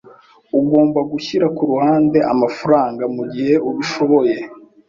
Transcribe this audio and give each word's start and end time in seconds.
Ugomba 0.59 0.99
gushyira 1.11 1.45
ku 1.55 1.63
ruhande 1.71 2.19
amafaranga 2.33 3.03
mugihe 3.15 3.55
ubishoboye. 3.69 4.35